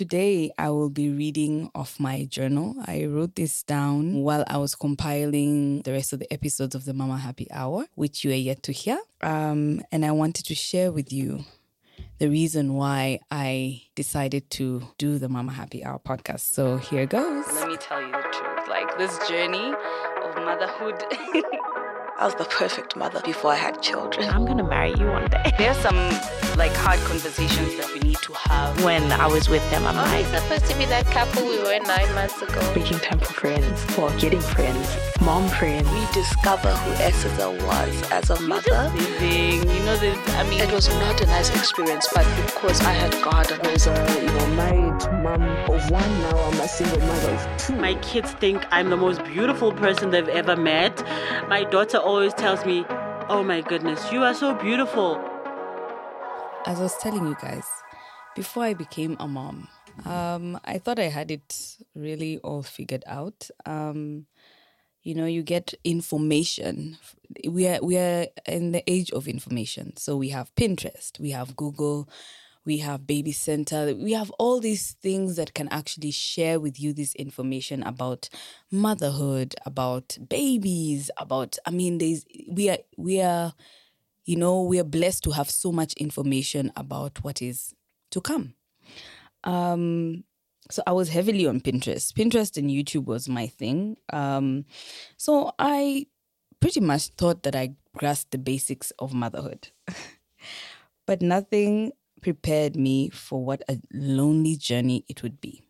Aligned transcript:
today 0.00 0.50
I 0.56 0.70
will 0.70 0.88
be 0.88 1.10
reading 1.10 1.70
off 1.74 2.00
my 2.00 2.24
journal. 2.24 2.74
I 2.86 3.04
wrote 3.04 3.34
this 3.34 3.62
down 3.62 4.22
while 4.22 4.44
I 4.46 4.56
was 4.56 4.74
compiling 4.74 5.82
the 5.82 5.92
rest 5.92 6.14
of 6.14 6.20
the 6.20 6.32
episodes 6.32 6.74
of 6.74 6.86
the 6.86 6.94
Mama 6.94 7.18
Happy 7.18 7.46
Hour, 7.52 7.84
which 7.96 8.24
you 8.24 8.30
are 8.30 8.44
yet 8.48 8.62
to 8.62 8.72
hear. 8.72 8.98
Um, 9.20 9.82
and 9.92 10.06
I 10.06 10.12
wanted 10.12 10.46
to 10.46 10.54
share 10.54 10.90
with 10.90 11.12
you 11.12 11.44
the 12.16 12.30
reason 12.30 12.72
why 12.72 13.20
I 13.30 13.82
decided 13.94 14.48
to 14.52 14.88
do 14.96 15.18
the 15.18 15.28
Mama 15.28 15.52
Happy 15.52 15.84
Hour 15.84 15.98
podcast. 15.98 16.50
So 16.50 16.78
here 16.78 17.04
goes. 17.04 17.44
Let 17.52 17.68
me 17.68 17.76
tell 17.76 18.00
you 18.00 18.10
the 18.10 18.28
truth. 18.32 18.68
Like 18.70 18.96
this 18.96 19.18
journey 19.28 19.74
of 20.24 20.34
motherhood. 20.36 21.04
I 22.20 22.26
was 22.26 22.34
the 22.34 22.44
perfect 22.44 22.96
mother 22.96 23.18
before 23.24 23.52
I 23.52 23.56
had 23.56 23.80
children. 23.80 24.28
I'm 24.28 24.44
gonna 24.44 24.62
marry 24.62 24.90
you 24.90 25.06
one 25.06 25.26
day. 25.30 25.54
There's 25.56 25.78
some 25.78 25.96
like 26.58 26.72
hard 26.74 27.00
conversations 27.00 27.76
that 27.78 27.90
we 27.94 28.00
need 28.00 28.18
to 28.18 28.34
have. 28.34 28.84
When 28.84 29.10
I 29.12 29.26
was 29.26 29.48
with 29.48 29.66
him, 29.70 29.86
I'm 29.86 29.96
Are 29.96 30.04
we 30.04 30.22
like, 30.24 30.26
supposed 30.26 30.66
to 30.66 30.76
be 30.76 30.84
that 30.84 31.06
couple 31.06 31.48
we 31.48 31.56
were 31.62 31.78
nine 31.80 32.14
months 32.14 32.42
ago? 32.42 32.60
making 32.76 32.98
time 32.98 33.20
for 33.20 33.32
friends, 33.32 33.82
for 33.94 34.10
getting 34.18 34.40
friends, 34.42 34.86
mom 35.22 35.48
friends. 35.48 35.88
We 35.90 36.04
discover 36.12 36.68
who 36.68 36.90
Esseza 37.02 37.48
was 37.66 38.10
as 38.10 38.28
a 38.28 38.38
mother. 38.42 38.92
Living, 38.94 39.66
you 39.74 39.82
know, 39.86 39.96
the, 39.96 40.12
I 40.36 40.42
mean, 40.50 40.60
It 40.60 40.70
was 40.72 40.88
not 41.00 41.18
a 41.22 41.26
nice 41.26 41.48
experience, 41.56 42.06
but 42.14 42.26
because 42.44 42.82
I 42.82 42.92
had 42.92 43.12
God 43.24 43.50
and 43.50 43.66
I 43.66 43.72
was 43.72 43.86
a 43.86 43.94
you 44.20 44.26
know 44.26 44.46
married 44.60 45.00
mom 45.24 45.42
of 45.74 45.90
one. 45.90 46.20
Now 46.20 46.36
I'm 46.38 46.60
a 46.60 46.68
single 46.68 46.98
mother 47.00 47.30
of 47.30 47.56
two. 47.56 47.76
My 47.76 47.94
kids 47.94 48.32
think 48.32 48.66
I'm 48.70 48.90
the 48.90 48.96
most 48.98 49.24
beautiful 49.24 49.72
person 49.72 50.10
they've 50.10 50.28
ever 50.28 50.54
met. 50.54 51.02
My 51.48 51.64
daughter 51.64 51.96
always 52.10 52.34
tells 52.34 52.64
me, 52.66 52.84
Oh 53.28 53.44
my 53.44 53.60
goodness, 53.60 54.10
you 54.10 54.24
are 54.24 54.34
so 54.34 54.52
beautiful. 54.54 55.16
as 56.66 56.78
I 56.80 56.82
was 56.82 56.96
telling 56.98 57.24
you 57.26 57.36
guys, 57.40 57.64
before 58.34 58.64
I 58.64 58.74
became 58.74 59.16
a 59.20 59.28
mom, 59.28 59.68
um, 60.04 60.58
I 60.64 60.78
thought 60.78 60.98
I 60.98 61.08
had 61.08 61.30
it 61.30 61.76
really 61.94 62.38
all 62.38 62.62
figured 62.64 63.04
out. 63.06 63.48
Um, 63.64 64.26
you 65.02 65.14
know, 65.14 65.24
you 65.24 65.42
get 65.42 65.72
information. 65.84 66.98
We 67.48 67.68
are 67.68 67.78
we 67.80 67.96
are 67.96 68.26
in 68.46 68.72
the 68.72 68.82
age 68.90 69.10
of 69.12 69.28
information. 69.28 69.96
So 69.96 70.16
we 70.16 70.30
have 70.30 70.54
Pinterest, 70.56 71.18
we 71.20 71.30
have 71.30 71.54
Google, 71.56 72.08
we 72.64 72.78
have 72.78 73.06
Baby 73.06 73.32
Center, 73.32 73.94
we 73.94 74.12
have 74.12 74.30
all 74.38 74.60
these 74.60 74.92
things 75.02 75.36
that 75.36 75.54
can 75.54 75.68
actually 75.70 76.10
share 76.10 76.60
with 76.60 76.78
you 76.80 76.92
this 76.92 77.14
information 77.14 77.82
about 77.82 78.28
motherhood, 78.70 79.54
about 79.64 80.18
babies, 80.28 81.10
about 81.16 81.58
I 81.66 81.70
mean, 81.70 81.98
there's 81.98 82.24
we 82.48 82.70
are 82.70 82.78
we 82.96 83.20
are 83.20 83.52
you 84.24 84.36
know, 84.36 84.62
we 84.62 84.78
are 84.78 84.84
blessed 84.84 85.24
to 85.24 85.32
have 85.32 85.50
so 85.50 85.72
much 85.72 85.92
information 85.94 86.70
about 86.76 87.24
what 87.24 87.42
is 87.42 87.74
to 88.10 88.20
come. 88.20 88.54
Um, 89.44 90.24
so 90.70 90.82
I 90.86 90.92
was 90.92 91.08
heavily 91.08 91.46
on 91.46 91.60
Pinterest. 91.60 92.12
Pinterest 92.12 92.56
and 92.56 92.70
YouTube 92.70 93.06
was 93.06 93.28
my 93.28 93.48
thing. 93.48 93.96
Um, 94.12 94.66
so 95.16 95.52
I 95.58 96.06
pretty 96.60 96.80
much 96.80 97.08
thought 97.08 97.42
that 97.42 97.56
I 97.56 97.74
grasped 97.96 98.30
the 98.30 98.38
basics 98.38 98.92
of 98.98 99.12
motherhood, 99.14 99.70
but 101.06 101.22
nothing 101.22 101.92
prepared 102.20 102.76
me 102.76 103.08
for 103.10 103.44
what 103.44 103.62
a 103.68 103.78
lonely 103.92 104.56
journey 104.56 105.04
it 105.08 105.22
would 105.22 105.40
be. 105.40 105.62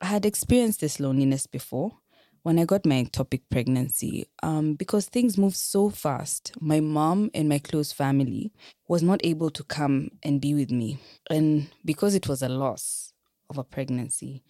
I 0.00 0.06
had 0.06 0.24
experienced 0.24 0.80
this 0.80 0.98
loneliness 0.98 1.46
before 1.46 1.98
when 2.42 2.58
I 2.58 2.64
got 2.64 2.86
my 2.86 3.04
ectopic 3.04 3.42
pregnancy, 3.50 4.26
um, 4.42 4.74
because 4.74 5.06
things 5.06 5.36
moved 5.36 5.56
so 5.56 5.90
fast. 5.90 6.52
My 6.58 6.80
mom 6.80 7.30
and 7.34 7.48
my 7.48 7.58
close 7.58 7.92
family 7.92 8.50
was 8.88 9.02
not 9.02 9.20
able 9.22 9.50
to 9.50 9.62
come 9.62 10.10
and 10.22 10.40
be 10.40 10.54
with 10.54 10.70
me, 10.70 10.98
and 11.28 11.68
because 11.84 12.14
it 12.14 12.28
was 12.28 12.42
a 12.42 12.48
loss 12.48 13.12
of 13.50 13.58
a 13.58 13.64
pregnancy, 13.64 14.42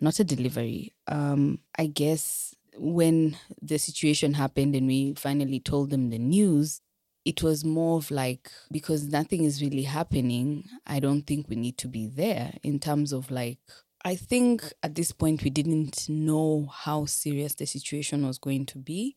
not 0.00 0.18
a 0.18 0.24
delivery. 0.24 0.94
Um, 1.06 1.60
I 1.78 1.86
guess 1.86 2.54
when 2.76 3.36
the 3.62 3.78
situation 3.78 4.34
happened 4.34 4.74
and 4.74 4.86
we 4.86 5.14
finally 5.14 5.60
told 5.60 5.90
them 5.90 6.10
the 6.10 6.18
news, 6.18 6.80
it 7.28 7.42
was 7.42 7.62
more 7.62 7.98
of 7.98 8.10
like 8.10 8.50
because 8.72 9.06
nothing 9.06 9.44
is 9.44 9.60
really 9.60 9.82
happening. 9.82 10.64
I 10.86 10.98
don't 10.98 11.26
think 11.26 11.46
we 11.46 11.56
need 11.56 11.76
to 11.76 11.86
be 11.86 12.06
there 12.06 12.54
in 12.62 12.80
terms 12.80 13.12
of 13.12 13.30
like 13.30 13.58
I 14.02 14.16
think 14.16 14.62
at 14.82 14.94
this 14.94 15.12
point 15.12 15.44
we 15.44 15.50
didn't 15.50 16.08
know 16.08 16.70
how 16.72 17.04
serious 17.04 17.54
the 17.54 17.66
situation 17.66 18.26
was 18.26 18.38
going 18.38 18.64
to 18.66 18.78
be. 18.78 19.14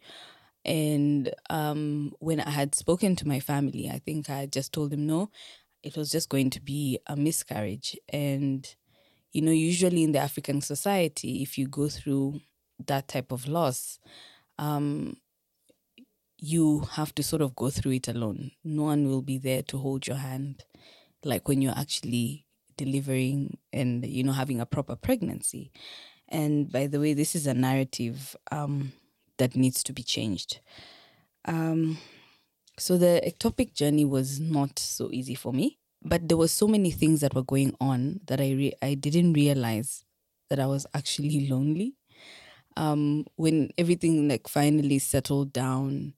And 0.66 1.34
um, 1.50 2.12
when 2.20 2.42
I 2.42 2.50
had 2.50 2.76
spoken 2.76 3.16
to 3.16 3.28
my 3.30 3.40
family, 3.40 3.90
I 3.90 4.00
think 4.00 4.30
I 4.30 4.46
just 4.46 4.74
told 4.74 4.92
them 4.92 5.08
no, 5.08 5.32
it 5.82 5.96
was 5.96 6.12
just 6.12 6.28
going 6.28 6.50
to 6.50 6.62
be 6.62 7.00
a 7.08 7.16
miscarriage. 7.16 7.98
And, 8.10 8.68
you 9.32 9.42
know, 9.42 9.52
usually 9.52 10.04
in 10.04 10.12
the 10.12 10.20
African 10.20 10.60
society, 10.60 11.42
if 11.42 11.58
you 11.58 11.68
go 11.68 11.88
through 11.88 12.42
that 12.88 13.08
type 13.08 13.32
of 13.32 13.48
loss, 13.48 14.00
um, 14.60 15.16
you 16.42 16.82
have 16.94 17.16
to 17.16 17.24
sort 17.24 17.44
of 17.44 17.56
go 17.56 17.70
through 17.72 17.94
it 17.94 18.10
alone. 18.10 18.52
No 18.66 18.84
one 18.86 19.08
will 19.08 19.24
be 19.24 19.40
there 19.40 19.64
to 19.64 19.80
hold 19.80 20.08
your 20.08 20.18
hand, 20.18 20.66
like 21.24 21.48
when 21.48 21.62
you're 21.62 21.78
actually 21.78 22.48
delivering 22.78 23.58
and 23.74 24.06
you 24.06 24.24
know 24.24 24.34
having 24.34 24.60
a 24.60 24.66
proper 24.66 24.96
pregnancy. 24.98 25.72
And 26.30 26.72
by 26.72 26.88
the 26.88 27.00
way 27.00 27.14
this 27.14 27.36
is 27.36 27.48
a 27.48 27.54
narrative 27.54 28.36
um, 28.52 28.94
that 29.38 29.56
needs 29.56 29.84
to 29.86 29.94
be 29.94 30.04
changed. 30.04 30.62
Um, 31.46 32.00
so 32.78 32.98
the 32.98 33.22
ectopic 33.26 33.74
journey 33.74 34.06
was 34.06 34.40
not 34.40 34.80
so 34.80 35.10
easy 35.12 35.36
for 35.36 35.54
me 35.54 35.80
but 36.04 36.28
there 36.28 36.38
were 36.38 36.48
so 36.48 36.68
many 36.68 36.92
things 36.92 37.22
that 37.22 37.36
were 37.36 37.44
going 37.44 37.76
on 37.80 38.20
that 38.28 38.42
i 38.42 38.52
re- 38.52 38.74
i 38.82 38.94
didn't 38.96 39.34
realize 39.34 40.04
that 40.50 40.60
i 40.60 40.66
was 40.66 40.86
actually 40.94 41.48
lonely. 41.50 41.96
Um, 42.78 43.26
when 43.36 43.72
everything 43.78 44.30
like 44.30 44.48
finally 44.48 45.00
settled 45.00 45.52
down 45.54 46.14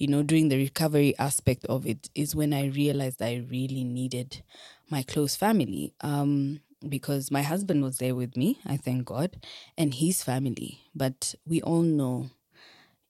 you 0.00 0.08
know, 0.08 0.24
during 0.24 0.48
the 0.50 0.58
recovery 0.58 1.18
aspect 1.20 1.66
of 1.66 1.86
it 1.86 2.10
is 2.16 2.36
when 2.36 2.54
I 2.54 2.66
realized 2.66 3.22
I 3.22 3.46
really 3.50 3.84
needed 3.84 4.42
my 4.90 5.04
close 5.04 5.36
family. 5.36 5.94
Um, 6.02 6.62
because 6.88 7.30
my 7.30 7.42
husband 7.42 7.84
was 7.84 7.98
there 7.98 8.16
with 8.16 8.36
me, 8.38 8.58
I 8.66 8.78
thank 8.78 9.06
God, 9.06 9.36
and 9.78 9.94
his 9.94 10.24
family. 10.24 10.80
But 10.96 11.34
we 11.46 11.62
all 11.62 11.82
know 11.82 12.30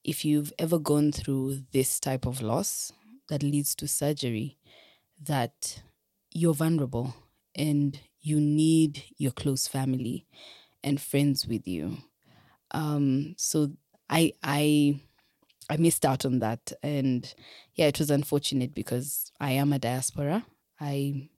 if 0.04 0.24
you've 0.24 0.52
ever 0.58 0.78
gone 0.78 1.12
through 1.12 1.62
this 1.72 2.00
type 2.00 2.26
of 2.26 2.42
loss 2.42 2.92
that 3.28 3.42
leads 3.42 3.74
to 3.76 3.88
surgery, 3.88 4.58
that 5.22 5.82
you're 6.32 6.54
vulnerable 6.54 7.14
and 7.54 8.00
you 8.20 8.40
need 8.40 9.04
your 9.18 9.32
close 9.32 9.68
family 9.68 10.26
and 10.84 11.00
friends 11.00 11.46
with 11.46 11.68
you. 11.68 11.98
Um, 12.72 13.34
so 13.38 13.72
I 14.08 14.34
I 14.42 15.00
I 15.70 15.76
missed 15.76 16.04
out 16.04 16.26
on 16.26 16.40
that. 16.40 16.72
And 16.82 17.32
yeah, 17.74 17.86
it 17.86 17.98
was 17.98 18.10
unfortunate 18.10 18.74
because 18.74 19.30
I 19.40 19.52
am 19.52 19.72
a 19.72 19.78
diaspora. 19.78 20.44
I 20.80 21.30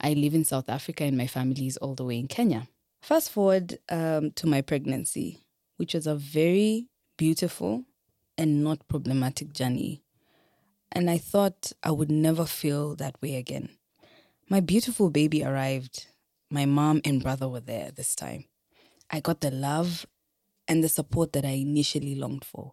I 0.00 0.14
live 0.14 0.34
in 0.34 0.44
South 0.44 0.68
Africa 0.68 1.04
and 1.04 1.16
my 1.16 1.26
family 1.26 1.66
is 1.66 1.76
all 1.76 1.94
the 1.94 2.04
way 2.04 2.18
in 2.18 2.28
Kenya. 2.28 2.68
Fast 3.02 3.30
forward 3.30 3.78
um, 3.90 4.30
to 4.32 4.46
my 4.46 4.62
pregnancy, 4.62 5.44
which 5.76 5.94
was 5.94 6.06
a 6.06 6.14
very 6.14 6.86
beautiful 7.16 7.84
and 8.38 8.64
not 8.64 8.86
problematic 8.88 9.52
journey. 9.52 10.02
And 10.90 11.10
I 11.10 11.18
thought 11.18 11.72
I 11.82 11.90
would 11.90 12.10
never 12.10 12.46
feel 12.46 12.96
that 12.96 13.20
way 13.20 13.34
again. 13.34 13.70
My 14.48 14.60
beautiful 14.60 15.10
baby 15.10 15.44
arrived. 15.44 16.06
My 16.50 16.64
mom 16.64 17.02
and 17.04 17.22
brother 17.22 17.48
were 17.48 17.60
there 17.60 17.90
this 17.90 18.14
time. 18.14 18.44
I 19.10 19.20
got 19.20 19.40
the 19.40 19.50
love 19.50 20.06
and 20.66 20.82
the 20.82 20.88
support 20.88 21.32
that 21.34 21.44
I 21.44 21.50
initially 21.50 22.14
longed 22.14 22.44
for. 22.44 22.72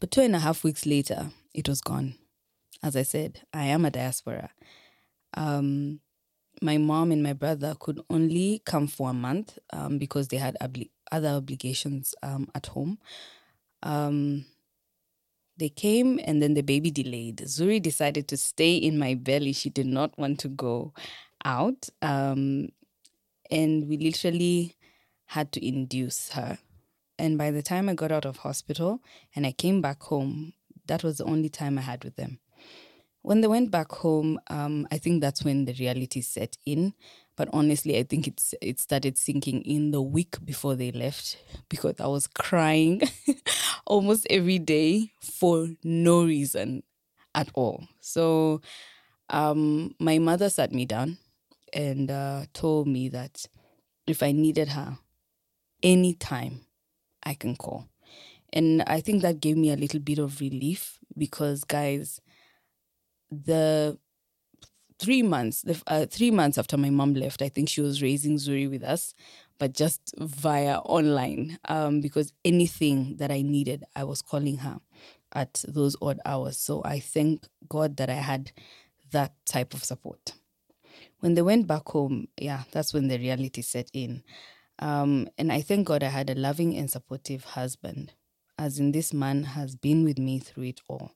But 0.00 0.10
two 0.10 0.20
and 0.20 0.36
a 0.36 0.40
half 0.40 0.64
weeks 0.64 0.86
later, 0.86 1.30
it 1.54 1.68
was 1.68 1.80
gone. 1.80 2.14
As 2.82 2.96
I 2.96 3.02
said, 3.02 3.42
I 3.52 3.64
am 3.64 3.84
a 3.84 3.90
diaspora. 3.90 4.50
Um, 5.34 6.00
my 6.62 6.78
mom 6.78 7.12
and 7.12 7.22
my 7.22 7.32
brother 7.32 7.74
could 7.78 8.00
only 8.10 8.62
come 8.64 8.86
for 8.86 9.10
a 9.10 9.14
month 9.14 9.58
um, 9.72 9.98
because 9.98 10.28
they 10.28 10.36
had 10.36 10.56
obli- 10.60 10.90
other 11.10 11.28
obligations 11.28 12.14
um, 12.22 12.48
at 12.54 12.66
home. 12.66 12.98
Um, 13.82 14.46
they 15.56 15.68
came 15.68 16.20
and 16.24 16.40
then 16.40 16.54
the 16.54 16.62
baby 16.62 16.90
delayed. 16.90 17.38
Zuri 17.38 17.82
decided 17.82 18.28
to 18.28 18.36
stay 18.36 18.76
in 18.76 18.98
my 18.98 19.14
belly. 19.14 19.52
She 19.52 19.70
did 19.70 19.86
not 19.86 20.16
want 20.18 20.38
to 20.40 20.48
go 20.48 20.92
out. 21.44 21.88
Um, 22.00 22.68
and 23.50 23.88
we 23.88 23.96
literally 23.96 24.76
had 25.26 25.52
to 25.52 25.66
induce 25.66 26.30
her. 26.30 26.58
And 27.18 27.36
by 27.36 27.50
the 27.50 27.62
time 27.62 27.88
I 27.88 27.94
got 27.94 28.12
out 28.12 28.24
of 28.24 28.38
hospital 28.38 29.00
and 29.34 29.46
I 29.46 29.52
came 29.52 29.80
back 29.80 30.02
home, 30.04 30.52
that 30.86 31.02
was 31.02 31.18
the 31.18 31.24
only 31.24 31.48
time 31.48 31.78
I 31.78 31.82
had 31.82 32.04
with 32.04 32.16
them. 32.16 32.38
When 33.22 33.40
they 33.40 33.48
went 33.48 33.70
back 33.70 33.90
home, 33.92 34.38
um, 34.48 34.86
I 34.90 34.98
think 34.98 35.20
that's 35.20 35.44
when 35.44 35.64
the 35.64 35.74
reality 35.74 36.20
set 36.20 36.56
in. 36.64 36.94
But 37.36 37.48
honestly, 37.52 37.98
I 37.98 38.04
think 38.04 38.26
it's 38.26 38.54
it 38.62 38.80
started 38.80 39.18
sinking 39.18 39.62
in 39.62 39.90
the 39.90 40.00
week 40.00 40.36
before 40.44 40.74
they 40.76 40.92
left 40.92 41.36
because 41.68 42.00
I 42.00 42.06
was 42.06 42.26
crying 42.26 43.02
almost 43.86 44.26
every 44.30 44.58
day 44.58 45.12
for 45.20 45.68
no 45.84 46.24
reason 46.24 46.82
at 47.34 47.48
all. 47.54 47.86
So 48.00 48.60
um, 49.30 49.94
my 49.98 50.18
mother 50.18 50.48
sat 50.48 50.72
me 50.72 50.84
down 50.84 51.18
and 51.72 52.10
uh, 52.10 52.46
told 52.54 52.88
me 52.88 53.08
that 53.10 53.46
if 54.06 54.22
I 54.22 54.32
needed 54.32 54.70
her, 54.70 54.98
anytime 55.82 56.62
I 57.28 57.34
can 57.34 57.56
call. 57.56 57.86
And 58.52 58.82
I 58.86 59.00
think 59.00 59.22
that 59.22 59.40
gave 59.40 59.56
me 59.56 59.70
a 59.70 59.76
little 59.76 60.00
bit 60.00 60.18
of 60.18 60.40
relief 60.40 60.98
because, 61.16 61.64
guys, 61.64 62.20
the 63.30 63.98
three 64.98 65.22
months, 65.22 65.62
the, 65.62 65.80
uh, 65.86 66.06
three 66.06 66.30
months 66.30 66.56
after 66.58 66.76
my 66.78 66.90
mom 66.90 67.12
left, 67.14 67.42
I 67.42 67.50
think 67.50 67.68
she 67.68 67.82
was 67.82 68.02
raising 68.02 68.36
Zuri 68.36 68.68
with 68.68 68.82
us, 68.82 69.14
but 69.58 69.74
just 69.74 70.14
via 70.18 70.78
online. 70.78 71.58
Um, 71.66 72.00
because 72.00 72.32
anything 72.44 73.16
that 73.18 73.30
I 73.30 73.42
needed, 73.42 73.84
I 73.94 74.04
was 74.04 74.22
calling 74.22 74.58
her 74.58 74.78
at 75.32 75.62
those 75.68 75.94
odd 76.00 76.20
hours. 76.24 76.56
So 76.58 76.82
I 76.84 77.00
thank 77.00 77.46
God 77.68 77.98
that 77.98 78.08
I 78.08 78.14
had 78.14 78.52
that 79.12 79.34
type 79.44 79.74
of 79.74 79.84
support. 79.84 80.32
When 81.20 81.34
they 81.34 81.42
went 81.42 81.66
back 81.66 81.86
home, 81.88 82.28
yeah, 82.40 82.62
that's 82.72 82.94
when 82.94 83.08
the 83.08 83.18
reality 83.18 83.60
set 83.60 83.90
in. 83.92 84.22
Um, 84.78 85.28
and 85.36 85.52
I 85.52 85.60
thank 85.60 85.86
God 85.86 86.02
I 86.02 86.08
had 86.08 86.30
a 86.30 86.34
loving 86.34 86.76
and 86.76 86.90
supportive 86.90 87.44
husband, 87.44 88.12
as 88.58 88.78
in 88.78 88.92
this 88.92 89.12
man 89.12 89.44
has 89.44 89.74
been 89.74 90.04
with 90.04 90.18
me 90.18 90.38
through 90.38 90.64
it 90.64 90.80
all. 90.88 91.12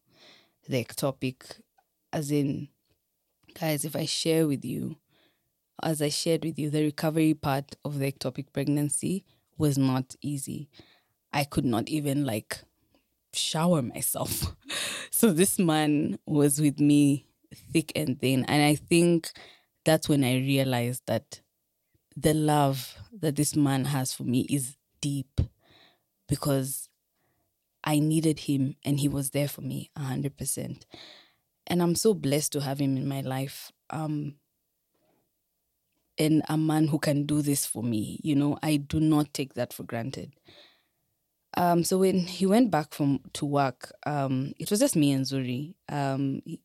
The 0.69 0.85
ectopic, 0.85 1.61
as 2.13 2.31
in, 2.31 2.69
guys, 3.59 3.85
if 3.85 3.95
I 3.95 4.05
share 4.05 4.47
with 4.47 4.65
you, 4.65 4.97
as 5.83 6.01
I 6.01 6.09
shared 6.09 6.45
with 6.45 6.59
you, 6.59 6.71
the 6.71 6.85
recovery 6.85 7.35
part 7.35 7.77
of 7.85 7.99
the 7.99 8.11
ectopic 8.11 8.47
pregnancy 8.53 9.25
was 9.59 9.79
not 9.79 10.17
easy. 10.21 10.69
I 11.33 11.45
could 11.45 11.65
not 11.65 11.89
even 11.89 12.25
like 12.25 12.61
shower 13.33 13.83
myself. 13.83 14.55
so 15.11 15.33
this 15.33 15.59
man 15.59 16.19
was 16.27 16.61
with 16.61 16.81
me 16.81 17.27
thick 17.73 17.93
and 17.97 18.21
thin. 18.21 18.45
And 18.47 18.63
I 18.63 18.75
think 18.75 19.31
that's 19.85 20.09
when 20.09 20.25
I 20.25 20.37
realized 20.37 21.03
that 21.07 21.41
the 22.17 22.35
love 22.35 22.97
that 23.21 23.37
this 23.37 23.57
man 23.57 23.87
has 23.87 24.13
for 24.13 24.25
me 24.25 24.47
is 24.51 24.77
deep 25.01 25.41
because 26.29 26.89
I 27.85 27.99
needed 27.99 28.41
him 28.41 28.77
and 28.85 29.01
he 29.01 29.09
was 29.09 29.31
there 29.31 29.49
for 29.49 29.63
me 29.63 29.91
100%. 29.99 30.83
And 31.67 31.83
I'm 31.83 31.95
so 31.95 32.15
blessed 32.15 32.53
to 32.53 32.61
have 32.61 32.81
him 32.81 32.97
in 32.97 33.09
my 33.09 33.21
life. 33.21 33.73
Um, 33.91 34.37
and 36.19 36.43
a 36.49 36.57
man 36.57 36.89
who 36.89 36.99
can 36.99 37.25
do 37.27 37.43
this 37.43 37.67
for 37.67 37.83
me, 37.83 38.21
you 38.23 38.35
know, 38.37 38.59
I 38.63 38.77
do 38.77 39.01
not 39.01 39.33
take 39.33 39.55
that 39.55 39.73
for 39.73 39.83
granted. 39.83 40.33
Um, 41.57 41.85
so 41.85 41.99
when 41.99 42.21
he 42.21 42.47
went 42.47 42.71
back 42.71 42.93
from 42.95 43.21
to 43.35 43.45
work, 43.45 43.93
um, 44.07 44.55
it 44.59 44.71
was 44.71 44.81
just 44.81 44.97
me 44.97 45.13
and 45.13 45.25
Zuri. 45.25 45.75
Um, 45.89 46.41
he, 46.45 46.61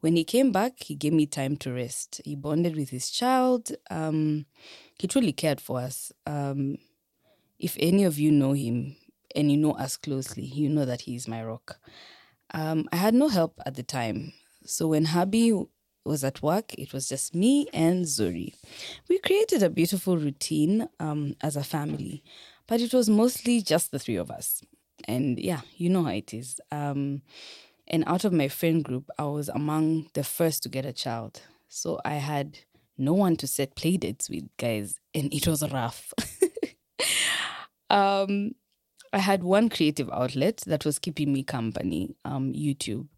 when 0.00 0.16
he 0.16 0.24
came 0.24 0.52
back, 0.52 0.82
he 0.82 0.94
gave 0.94 1.12
me 1.12 1.26
time 1.26 1.56
to 1.58 1.72
rest. 1.72 2.20
He 2.24 2.34
bonded 2.34 2.76
with 2.76 2.90
his 2.90 3.10
child. 3.10 3.72
Um, 3.90 4.46
he 4.98 5.06
truly 5.06 5.32
cared 5.32 5.60
for 5.60 5.80
us. 5.80 6.12
Um, 6.26 6.78
if 7.58 7.76
any 7.80 8.04
of 8.04 8.18
you 8.18 8.30
know 8.30 8.52
him 8.52 8.96
and 9.36 9.50
you 9.50 9.56
know 9.56 9.72
us 9.72 9.96
closely, 9.96 10.44
you 10.44 10.68
know 10.68 10.84
that 10.84 11.02
he 11.02 11.14
is 11.14 11.28
my 11.28 11.44
rock. 11.44 11.78
Um, 12.52 12.88
I 12.92 12.96
had 12.96 13.14
no 13.14 13.28
help 13.28 13.60
at 13.66 13.76
the 13.76 13.82
time. 13.82 14.32
So 14.64 14.88
when 14.88 15.06
hubby 15.06 15.52
was 16.04 16.24
at 16.24 16.42
work, 16.42 16.74
it 16.74 16.92
was 16.92 17.08
just 17.08 17.34
me 17.34 17.68
and 17.72 18.04
Zuri. 18.04 18.54
We 19.08 19.18
created 19.18 19.62
a 19.62 19.70
beautiful 19.70 20.16
routine 20.16 20.88
um, 20.98 21.36
as 21.42 21.56
a 21.56 21.64
family, 21.64 22.22
but 22.66 22.80
it 22.80 22.92
was 22.94 23.08
mostly 23.08 23.60
just 23.60 23.90
the 23.90 23.98
three 23.98 24.16
of 24.16 24.30
us. 24.30 24.62
And 25.06 25.38
yeah, 25.38 25.60
you 25.76 25.88
know 25.90 26.04
how 26.04 26.10
it 26.12 26.34
is. 26.34 26.60
Um, 26.70 27.22
and 27.90 28.04
out 28.06 28.24
of 28.24 28.32
my 28.32 28.46
friend 28.46 28.84
group, 28.84 29.10
I 29.18 29.24
was 29.24 29.48
among 29.48 30.10
the 30.14 30.22
first 30.22 30.62
to 30.62 30.68
get 30.68 30.86
a 30.86 30.92
child. 30.92 31.42
So 31.68 32.00
I 32.04 32.14
had 32.14 32.60
no 32.96 33.12
one 33.12 33.36
to 33.36 33.48
set 33.48 33.74
play 33.74 33.96
dates 33.96 34.30
with, 34.30 34.48
guys, 34.56 34.94
and 35.12 35.32
it 35.34 35.48
was 35.48 35.68
rough. 35.72 36.12
um, 37.90 38.52
I 39.12 39.18
had 39.18 39.42
one 39.42 39.68
creative 39.68 40.08
outlet 40.10 40.62
that 40.66 40.84
was 40.84 41.00
keeping 41.00 41.32
me 41.32 41.42
company, 41.42 42.14
um, 42.24 42.52
YouTube. 42.52 43.08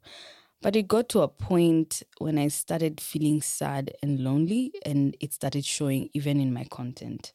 But 0.62 0.74
it 0.74 0.88
got 0.88 1.08
to 1.10 1.20
a 1.20 1.28
point 1.28 2.02
when 2.18 2.38
I 2.38 2.48
started 2.48 2.98
feeling 2.98 3.42
sad 3.42 3.92
and 4.02 4.20
lonely, 4.20 4.72
and 4.86 5.14
it 5.20 5.34
started 5.34 5.66
showing 5.66 6.08
even 6.14 6.40
in 6.40 6.54
my 6.54 6.64
content. 6.64 7.34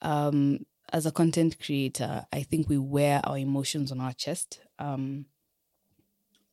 Um, 0.00 0.60
as 0.92 1.06
a 1.06 1.12
content 1.12 1.56
creator, 1.60 2.24
I 2.32 2.42
think 2.42 2.68
we 2.68 2.78
wear 2.78 3.20
our 3.24 3.38
emotions 3.38 3.90
on 3.90 4.00
our 4.00 4.12
chest. 4.12 4.60
Um, 4.78 5.26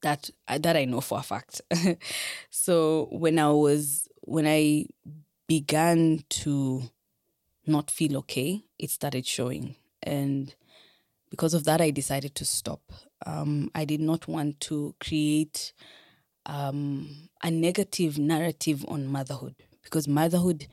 that 0.02 0.30
that 0.48 0.76
I 0.76 0.86
know 0.86 1.02
for 1.02 1.20
a 1.20 1.24
fact. 1.24 1.62
so 2.50 3.08
when 3.12 3.40
I 3.40 3.50
was 3.50 4.08
when 4.22 4.48
I 4.48 4.86
began 5.48 6.24
to 6.30 6.84
not 7.66 7.92
feel 7.92 8.18
okay, 8.18 8.64
it 8.78 8.90
started 8.90 9.26
showing, 9.26 9.76
and 10.04 10.54
because 11.30 11.54
of 11.54 11.66
that, 11.66 11.82
I 11.82 11.92
decided 11.92 12.36
to 12.36 12.46
stop. 12.46 12.82
Um, 13.26 13.70
I 13.76 13.86
did 13.86 14.00
not 14.00 14.28
want 14.28 14.60
to 14.62 14.96
create 15.00 15.74
um, 16.46 17.30
a 17.44 17.52
negative 17.52 18.18
narrative 18.18 18.86
on 18.88 19.08
motherhood 19.08 19.56
because 19.84 20.08
motherhood 20.08 20.68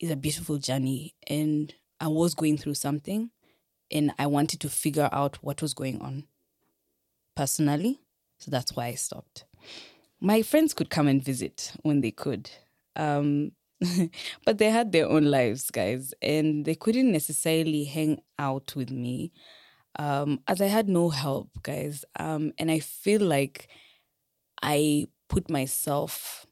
is 0.00 0.10
a 0.10 0.16
beautiful 0.16 0.58
journey, 0.58 1.14
and 1.26 1.72
I 2.00 2.08
was 2.08 2.34
going 2.34 2.58
through 2.58 2.74
something, 2.74 3.30
and 3.90 4.12
I 4.18 4.26
wanted 4.26 4.60
to 4.60 4.68
figure 4.68 5.08
out 5.12 5.36
what 5.42 5.62
was 5.62 5.74
going 5.74 6.00
on 6.00 6.24
personally 7.36 8.00
so 8.44 8.50
that's 8.50 8.76
why 8.76 8.88
I 8.88 8.94
stopped. 8.94 9.46
My 10.20 10.42
friends 10.42 10.74
could 10.74 10.90
come 10.90 11.08
and 11.08 11.22
visit 11.24 11.72
when 11.82 12.02
they 12.02 12.10
could. 12.10 12.50
Um, 12.94 13.52
but 14.44 14.58
they 14.58 14.68
had 14.68 14.92
their 14.92 15.08
own 15.08 15.24
lives, 15.24 15.70
guys, 15.70 16.12
and 16.20 16.66
they 16.66 16.74
couldn't 16.74 17.10
necessarily 17.10 17.84
hang 17.84 18.20
out 18.38 18.76
with 18.76 18.90
me 18.90 19.32
um, 19.98 20.40
as 20.46 20.60
I 20.60 20.66
had 20.66 20.88
no 20.90 21.08
help, 21.08 21.48
guys. 21.62 22.04
Um, 22.18 22.52
and 22.58 22.70
I 22.70 22.80
feel 22.80 23.22
like 23.22 23.68
I 24.62 25.06
put 25.28 25.48
myself, 25.48 26.46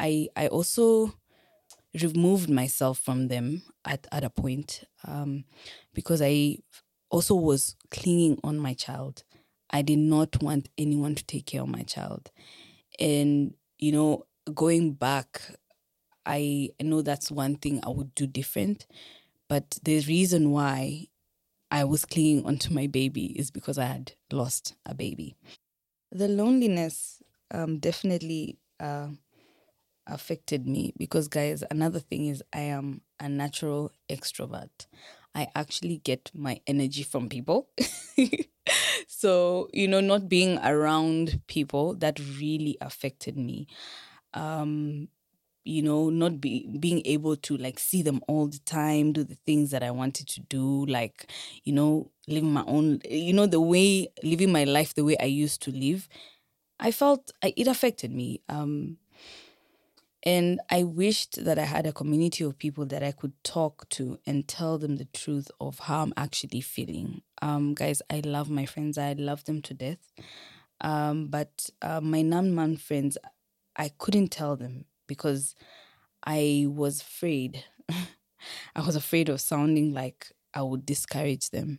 I 0.00 0.28
I 0.34 0.48
also 0.48 1.14
removed 2.02 2.50
myself 2.50 2.98
from 2.98 3.28
them 3.28 3.62
at, 3.84 4.06
at 4.10 4.24
a 4.24 4.30
point 4.30 4.84
um, 5.06 5.44
because 5.94 6.20
I 6.20 6.58
also 7.10 7.36
was 7.36 7.76
clinging 7.90 8.38
on 8.42 8.58
my 8.58 8.74
child. 8.74 9.22
I 9.70 9.82
did 9.82 9.98
not 9.98 10.42
want 10.42 10.68
anyone 10.78 11.14
to 11.14 11.24
take 11.24 11.46
care 11.46 11.62
of 11.62 11.68
my 11.68 11.82
child. 11.82 12.30
And, 12.98 13.54
you 13.78 13.92
know, 13.92 14.26
going 14.54 14.92
back, 14.92 15.42
I 16.24 16.70
know 16.80 17.02
that's 17.02 17.30
one 17.30 17.56
thing 17.56 17.80
I 17.84 17.90
would 17.90 18.14
do 18.14 18.26
different. 18.26 18.86
But 19.48 19.78
the 19.82 20.00
reason 20.00 20.50
why 20.50 21.08
I 21.70 21.84
was 21.84 22.04
clinging 22.04 22.46
onto 22.46 22.72
my 22.72 22.86
baby 22.86 23.26
is 23.38 23.50
because 23.50 23.78
I 23.78 23.86
had 23.86 24.12
lost 24.32 24.74
a 24.86 24.94
baby. 24.94 25.36
The 26.12 26.28
loneliness 26.28 27.22
um, 27.52 27.78
definitely 27.78 28.58
uh, 28.80 29.08
affected 30.06 30.66
me 30.66 30.92
because, 30.96 31.28
guys, 31.28 31.64
another 31.70 31.98
thing 31.98 32.26
is 32.26 32.42
I 32.52 32.60
am 32.60 33.02
a 33.20 33.28
natural 33.28 33.92
extrovert. 34.08 34.86
I 35.36 35.48
actually 35.54 35.98
get 35.98 36.30
my 36.34 36.60
energy 36.66 37.02
from 37.02 37.28
people. 37.28 37.68
so, 39.06 39.68
you 39.74 39.86
know, 39.86 40.00
not 40.00 40.30
being 40.30 40.58
around 40.64 41.42
people 41.46 41.94
that 41.96 42.18
really 42.40 42.78
affected 42.80 43.36
me. 43.36 43.66
Um, 44.32 45.08
you 45.64 45.82
know, 45.82 46.10
not 46.10 46.40
be 46.40 46.68
being 46.80 47.02
able 47.04 47.36
to 47.36 47.56
like 47.58 47.78
see 47.78 48.00
them 48.00 48.22
all 48.28 48.46
the 48.46 48.60
time, 48.60 49.12
do 49.12 49.24
the 49.24 49.36
things 49.46 49.72
that 49.72 49.82
I 49.82 49.90
wanted 49.90 50.28
to 50.28 50.40
do, 50.40 50.86
like, 50.86 51.30
you 51.64 51.72
know, 51.72 52.10
living 52.28 52.52
my 52.52 52.64
own, 52.66 53.00
you 53.08 53.32
know, 53.34 53.46
the 53.46 53.60
way 53.60 54.08
living 54.22 54.52
my 54.52 54.64
life 54.64 54.94
the 54.94 55.04
way 55.04 55.16
I 55.20 55.26
used 55.26 55.60
to 55.62 55.70
live. 55.72 56.08
I 56.80 56.92
felt 56.92 57.32
it 57.42 57.66
affected 57.66 58.12
me. 58.12 58.40
Um, 58.48 58.98
and 60.26 60.60
I 60.68 60.82
wished 60.82 61.44
that 61.44 61.56
I 61.56 61.64
had 61.64 61.86
a 61.86 61.92
community 61.92 62.42
of 62.42 62.58
people 62.58 62.84
that 62.86 63.04
I 63.04 63.12
could 63.12 63.32
talk 63.44 63.88
to 63.90 64.18
and 64.26 64.48
tell 64.48 64.76
them 64.76 64.96
the 64.96 65.04
truth 65.04 65.52
of 65.60 65.78
how 65.78 66.02
I'm 66.02 66.12
actually 66.16 66.62
feeling. 66.62 67.22
Um, 67.42 67.74
guys, 67.74 68.02
I 68.10 68.22
love 68.24 68.50
my 68.50 68.66
friends. 68.66 68.98
I 68.98 69.12
love 69.12 69.44
them 69.44 69.62
to 69.62 69.72
death. 69.74 70.12
Um, 70.80 71.28
but 71.28 71.70
uh, 71.80 72.00
my 72.00 72.22
non-man 72.22 72.76
friends, 72.76 73.16
I 73.76 73.90
couldn't 73.98 74.30
tell 74.32 74.56
them 74.56 74.86
because 75.06 75.54
I 76.26 76.66
was 76.68 77.02
afraid. 77.02 77.64
I 78.74 78.80
was 78.80 78.96
afraid 78.96 79.28
of 79.28 79.40
sounding 79.40 79.94
like 79.94 80.32
I 80.52 80.62
would 80.62 80.84
discourage 80.84 81.50
them. 81.50 81.78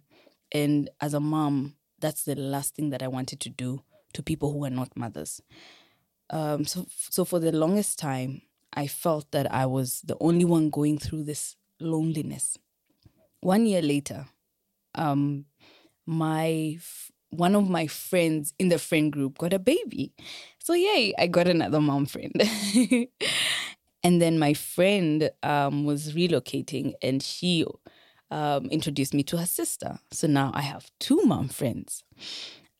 And 0.54 0.90
as 1.02 1.14
a 1.14 1.20
mom, 1.20 1.76
that's 2.00 2.24
the 2.24 2.36
last 2.36 2.76
thing 2.76 2.92
that 2.92 3.04
I 3.04 3.10
wanted 3.10 3.42
to 3.42 3.50
do 3.50 3.84
to 4.14 4.24
people 4.24 4.54
who 4.54 4.64
are 4.64 4.70
not 4.70 4.96
mothers. 4.96 5.42
Um, 6.30 6.66
so, 6.66 6.88
so 6.90 7.26
for 7.26 7.40
the 7.40 7.52
longest 7.52 8.00
time, 8.00 8.42
I 8.74 8.88
felt 8.88 9.32
that 9.32 9.52
I 9.52 9.66
was 9.66 10.02
the 10.02 10.18
only 10.20 10.46
one 10.46 10.70
going 10.70 10.98
through 10.98 11.24
this 11.24 11.56
loneliness. 11.80 12.58
One 13.42 13.66
year 13.66 13.82
later, 13.82 14.28
um, 14.96 15.46
my 16.06 16.80
one 17.30 17.56
of 17.56 17.70
my 17.70 17.88
friends 17.88 18.54
in 18.58 18.70
the 18.70 18.80
friend 18.80 19.12
group 19.12 19.38
got 19.38 19.54
a 19.54 19.60
baby. 19.60 20.14
So 20.60 20.74
yay, 20.74 21.14
I 21.18 21.28
got 21.28 21.48
another 21.48 21.82
mom 21.82 22.06
friend. 22.06 22.32
And 24.04 24.22
then 24.22 24.40
my 24.40 24.54
friend 24.54 25.32
um, 25.44 25.84
was 25.84 26.14
relocating 26.14 26.94
and 27.02 27.22
she 27.22 27.66
um, 28.32 28.68
introduced 28.68 29.14
me 29.14 29.24
to 29.24 29.38
her 29.38 29.46
sister. 29.46 30.00
So 30.12 30.28
now 30.28 30.52
I 30.54 30.62
have 30.62 30.90
two 31.00 31.22
mom 31.24 31.50
friends. 31.50 32.04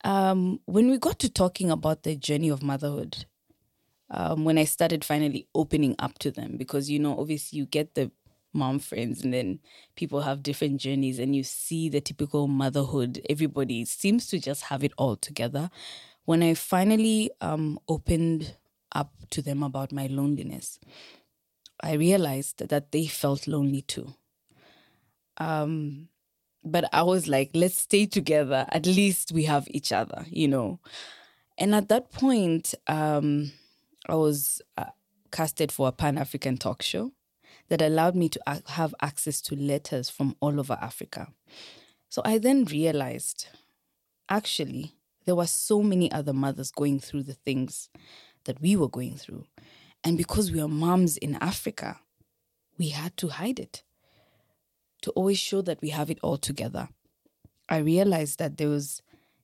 Um, 0.04 0.60
when 0.64 0.90
we 0.90 0.96
got 0.96 1.18
to 1.18 1.28
talking 1.28 1.70
about 1.70 2.04
the 2.04 2.16
journey 2.16 2.48
of 2.48 2.62
motherhood, 2.62 3.26
um, 4.10 4.44
when 4.44 4.58
I 4.58 4.64
started 4.64 5.04
finally 5.04 5.46
opening 5.54 5.94
up 5.98 6.18
to 6.20 6.30
them, 6.30 6.56
because 6.56 6.90
you 6.90 6.98
know, 6.98 7.18
obviously, 7.18 7.58
you 7.58 7.66
get 7.66 7.94
the 7.94 8.10
mom 8.54 8.78
friends 8.78 9.22
and 9.22 9.32
then 9.34 9.60
people 9.94 10.22
have 10.22 10.42
different 10.42 10.80
journeys 10.80 11.18
and 11.18 11.36
you 11.36 11.42
see 11.44 11.88
the 11.88 12.00
typical 12.00 12.48
motherhood. 12.48 13.20
Everybody 13.28 13.84
seems 13.84 14.26
to 14.28 14.38
just 14.38 14.62
have 14.64 14.82
it 14.82 14.92
all 14.96 15.16
together. 15.16 15.70
When 16.24 16.42
i 16.42 16.54
finally 16.54 17.30
um, 17.40 17.78
opened 17.88 18.56
up 18.92 19.12
to 19.30 19.42
them 19.42 19.62
about 19.62 19.92
my 19.92 20.06
loneliness 20.06 20.78
i 21.80 21.92
realized 21.94 22.68
that 22.68 22.92
they 22.92 23.06
felt 23.06 23.46
lonely 23.46 23.82
too. 23.82 24.14
Um, 25.38 26.08
but 26.64 26.84
i 26.92 27.02
was 27.02 27.28
like 27.28 27.50
let's 27.54 27.78
stay 27.78 28.06
together. 28.06 28.66
At 28.70 28.86
least 28.86 29.32
we 29.32 29.44
have 29.44 29.66
each 29.70 29.92
other 29.92 30.26
you 30.30 30.48
know? 30.48 30.80
And 31.58 31.74
at 31.74 31.88
that 31.90 32.12
point 32.12 32.74
um, 32.88 33.52
i 34.06 34.14
was 34.14 34.62
uh, 34.76 34.84
casted 35.30 35.72
for 35.72 35.88
a 35.88 35.92
pan-african 35.92 36.56
talk 36.56 36.82
show 36.82 37.12
that 37.68 37.82
allowed 37.82 38.14
me 38.14 38.28
to 38.28 38.40
ac- 38.48 38.62
have 38.66 38.94
access 39.00 39.40
to 39.42 39.54
letters 39.54 40.10
from 40.10 40.36
all 40.40 40.58
over 40.58 40.78
Africa. 40.80 41.28
So 42.08 42.22
I 42.24 42.38
then 42.38 42.64
realized 42.64 43.48
actually 44.28 44.94
there 45.26 45.34
were 45.34 45.46
so 45.46 45.82
many 45.82 46.10
other 46.10 46.32
mothers 46.32 46.70
going 46.70 47.00
through 47.00 47.24
the 47.24 47.34
things 47.34 47.90
that 48.44 48.60
we 48.60 48.76
were 48.76 48.88
going 48.88 49.16
through. 49.16 49.44
And 50.02 50.16
because 50.16 50.50
we 50.50 50.60
are 50.60 50.68
moms 50.68 51.16
in 51.16 51.36
Africa, 51.36 52.00
we 52.78 52.90
had 52.90 53.16
to 53.18 53.28
hide 53.28 53.58
it 53.58 53.82
to 55.02 55.10
always 55.10 55.38
show 55.38 55.60
that 55.62 55.80
we 55.82 55.90
have 55.90 56.10
it 56.10 56.18
all 56.22 56.38
together. 56.38 56.88
I 57.68 57.78
realized 57.78 58.38
that 58.38 58.56
there 58.56 58.68
was 58.68 59.02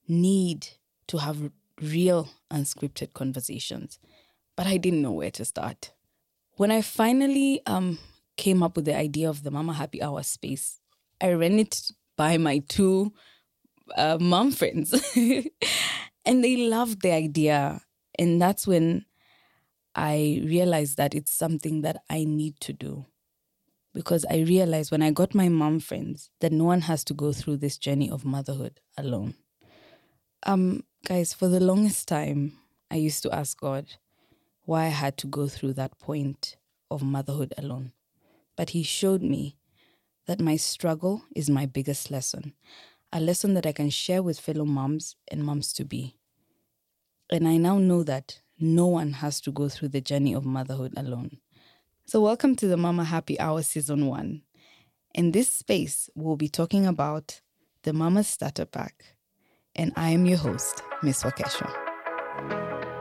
need 0.08 0.68
to 1.08 1.18
have 1.18 1.50
real 1.80 2.30
unscripted 2.50 3.12
conversations, 3.12 3.98
but 4.56 4.66
I 4.66 4.76
didn't 4.76 5.02
know 5.02 5.12
where 5.12 5.30
to 5.32 5.44
start. 5.44 5.92
When 6.56 6.70
I 6.70 6.82
finally 6.82 7.60
um, 7.66 7.98
came 8.36 8.62
up 8.62 8.76
with 8.76 8.84
the 8.84 8.96
idea 8.96 9.28
of 9.28 9.42
the 9.42 9.50
Mama 9.50 9.72
Happy 9.72 10.02
Hour 10.02 10.22
space, 10.22 10.80
I 11.20 11.32
ran 11.32 11.58
it 11.58 11.90
by 12.16 12.38
my 12.38 12.58
two 12.68 13.12
uh, 13.96 14.18
mom 14.20 14.52
friends, 14.52 14.92
and 15.16 16.44
they 16.44 16.56
loved 16.68 17.02
the 17.02 17.12
idea. 17.12 17.82
And 18.18 18.40
that's 18.40 18.66
when 18.66 19.04
I 19.94 20.42
realized 20.44 20.96
that 20.96 21.14
it's 21.14 21.32
something 21.32 21.82
that 21.82 22.02
I 22.08 22.24
need 22.24 22.60
to 22.60 22.72
do. 22.72 23.06
Because 23.92 24.24
I 24.28 24.38
realized 24.38 24.90
when 24.90 25.02
I 25.02 25.12
got 25.12 25.34
my 25.34 25.48
mom 25.48 25.78
friends 25.78 26.30
that 26.40 26.52
no 26.52 26.64
one 26.64 26.82
has 26.82 27.04
to 27.04 27.14
go 27.14 27.32
through 27.32 27.58
this 27.58 27.78
journey 27.78 28.10
of 28.10 28.24
motherhood 28.24 28.80
alone. 28.98 29.34
Um, 30.44 30.82
guys, 31.06 31.32
for 31.32 31.46
the 31.46 31.60
longest 31.60 32.08
time, 32.08 32.58
I 32.90 32.96
used 32.96 33.22
to 33.22 33.34
ask 33.34 33.58
God 33.58 33.86
why 34.64 34.84
I 34.84 34.88
had 34.88 35.16
to 35.18 35.26
go 35.26 35.48
through 35.48 35.74
that 35.74 35.98
point 35.98 36.56
of 36.90 37.02
motherhood 37.02 37.52
alone. 37.58 37.92
But 38.56 38.70
He 38.70 38.82
showed 38.82 39.22
me 39.22 39.56
that 40.26 40.40
my 40.40 40.56
struggle 40.56 41.22
is 41.34 41.50
my 41.50 41.66
biggest 41.66 42.10
lesson, 42.10 42.54
a 43.12 43.20
lesson 43.20 43.54
that 43.54 43.66
I 43.66 43.72
can 43.72 43.90
share 43.90 44.22
with 44.22 44.40
fellow 44.40 44.64
moms 44.64 45.16
and 45.28 45.44
moms 45.44 45.72
to 45.74 45.84
be. 45.84 46.16
And 47.30 47.46
I 47.46 47.56
now 47.56 47.78
know 47.78 48.02
that 48.04 48.40
no 48.58 48.86
one 48.86 49.14
has 49.14 49.40
to 49.42 49.50
go 49.50 49.68
through 49.68 49.88
the 49.88 50.00
journey 50.00 50.34
of 50.34 50.44
motherhood 50.44 50.94
alone. 50.96 51.38
So, 52.06 52.20
welcome 52.20 52.54
to 52.56 52.66
the 52.66 52.76
Mama 52.76 53.04
Happy 53.04 53.38
Hour 53.40 53.62
Season 53.62 54.06
1. 54.06 54.42
In 55.14 55.32
this 55.32 55.48
space, 55.48 56.10
we'll 56.14 56.36
be 56.36 56.48
talking 56.48 56.86
about 56.86 57.40
the 57.82 57.92
Mama 57.92 58.24
Starter 58.24 58.66
Pack. 58.66 59.04
And 59.74 59.92
I 59.96 60.10
am 60.10 60.26
your 60.26 60.38
host, 60.38 60.82
Miss 61.02 61.22
Wakesho. 61.22 62.93